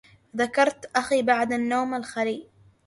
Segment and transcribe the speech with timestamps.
[0.37, 2.47] ذكرت أخي بعد نوم الخلي